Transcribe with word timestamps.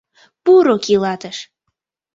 Пуро 0.43 0.75
килатыш! 0.87 1.37